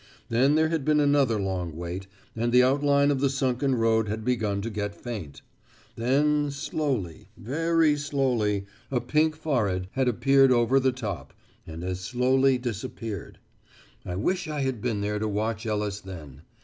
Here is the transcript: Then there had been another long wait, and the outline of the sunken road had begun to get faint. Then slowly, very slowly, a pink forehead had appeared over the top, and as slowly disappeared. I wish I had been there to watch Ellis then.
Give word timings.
Then 0.29 0.55
there 0.55 0.69
had 0.69 0.83
been 0.83 0.99
another 0.99 1.39
long 1.39 1.75
wait, 1.77 2.07
and 2.35 2.51
the 2.51 2.63
outline 2.63 3.11
of 3.11 3.19
the 3.19 3.29
sunken 3.29 3.75
road 3.75 4.07
had 4.07 4.25
begun 4.25 4.59
to 4.63 4.71
get 4.71 4.95
faint. 4.99 5.43
Then 5.95 6.49
slowly, 6.49 7.29
very 7.37 7.95
slowly, 7.95 8.65
a 8.89 8.99
pink 8.99 9.35
forehead 9.35 9.89
had 9.91 10.07
appeared 10.07 10.51
over 10.51 10.79
the 10.79 10.91
top, 10.91 11.35
and 11.67 11.83
as 11.83 11.99
slowly 11.99 12.57
disappeared. 12.57 13.37
I 14.03 14.15
wish 14.15 14.47
I 14.47 14.61
had 14.61 14.81
been 14.81 15.01
there 15.01 15.19
to 15.19 15.27
watch 15.27 15.67
Ellis 15.67 15.99
then. 15.99 16.41